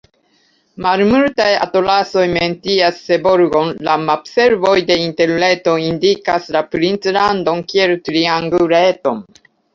[0.83, 9.25] Malmultaj atlasoj mencias Seborgon; la mapservoj de Interreto indikas la princlandon kiel trianguleton.